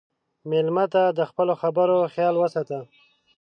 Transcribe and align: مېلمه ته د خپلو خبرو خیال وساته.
مېلمه 0.49 0.85
ته 0.93 1.03
د 1.17 1.19
خپلو 1.29 1.53
خبرو 1.61 1.97
خیال 2.13 2.35
وساته. 2.37 2.79